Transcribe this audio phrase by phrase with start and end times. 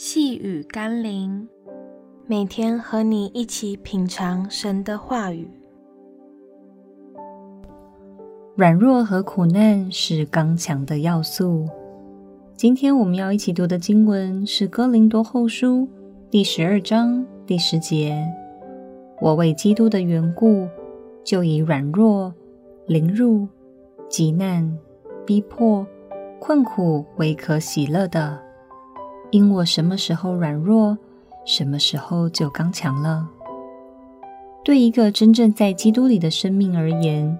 [0.00, 1.48] 细雨甘霖，
[2.24, 5.50] 每天和你一起品尝神的话语。
[8.54, 11.66] 软弱和苦难是刚强的要素。
[12.54, 15.78] 今天我们要一起读的经文是《哥林多后书》
[16.30, 18.24] 第十二章第十节
[19.20, 20.68] ：“我为基督的缘故，
[21.24, 22.32] 就以软弱、
[22.86, 23.48] 凌辱、
[24.08, 24.78] 急难、
[25.26, 25.84] 逼迫、
[26.38, 28.42] 困苦为可喜乐的。”
[29.30, 30.96] 因我什么时候软弱，
[31.44, 33.28] 什么时候就刚强了。
[34.64, 37.38] 对一个真正在基督里的生命而言，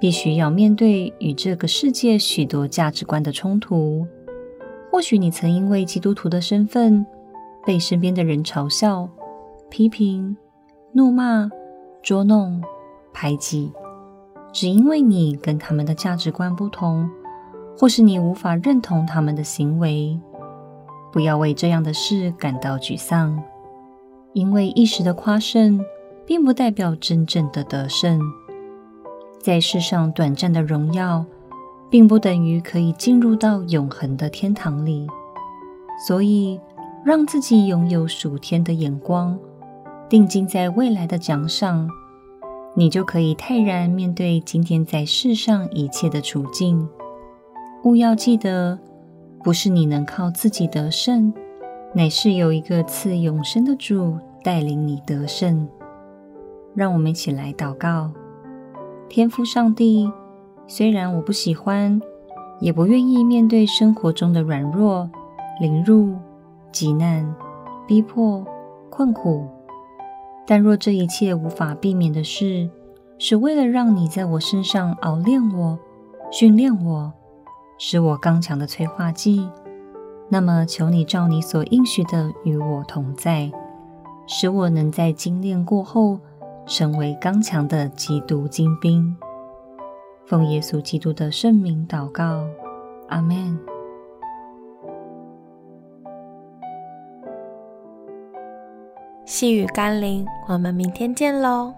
[0.00, 4.06] 必须要面对与这个世界许多价值观的冲突。
[4.90, 7.04] 或许你曾因为基督徒的身份，
[7.64, 9.08] 被身边的人嘲笑、
[9.68, 10.36] 批评、
[10.92, 11.50] 怒骂、
[12.02, 12.62] 捉弄、
[13.12, 13.70] 排挤，
[14.52, 17.08] 只因为你跟他们的价值观不同，
[17.78, 20.18] 或是你无法认同他们的行为。
[21.16, 23.42] 不要为这样的事感到沮丧，
[24.34, 25.82] 因为一时的夸胜，
[26.26, 28.20] 并不代表真正的得胜。
[29.40, 31.24] 在世上短暂的荣耀，
[31.88, 35.06] 并不等于可以进入到永恒的天堂里。
[36.06, 36.60] 所以，
[37.02, 39.38] 让自己拥有属天的眼光，
[40.10, 41.88] 定睛在未来的奖赏，
[42.74, 46.86] 你就可以泰然面对今天在世上一切的处境。
[47.84, 48.78] 务要记得。
[49.46, 51.32] 不是你能靠自己得胜，
[51.94, 55.68] 乃是有一个赐永生的主带领你得胜。
[56.74, 58.10] 让我们一起来祷告：
[59.08, 60.10] 天父上帝，
[60.66, 62.02] 虽然我不喜欢，
[62.58, 65.08] 也不愿意面对生活中的软弱、
[65.60, 66.16] 凌辱、
[66.72, 67.32] 急难、
[67.86, 68.44] 逼迫、
[68.90, 69.46] 困苦，
[70.44, 72.68] 但若这一切无法避免的事，
[73.16, 75.78] 是为了让你在我身上熬炼我、
[76.32, 77.12] 训练我。
[77.78, 79.48] 使我刚强的催化剂，
[80.28, 83.50] 那么求你照你所应许的与我同在，
[84.26, 86.18] 使我能在精炼过后
[86.66, 89.16] 成为刚强的基督精兵。
[90.24, 92.44] 奉耶稣基督的圣名祷告，
[93.08, 93.58] 阿们。
[99.24, 101.74] 细雨甘霖，我们明天见喽。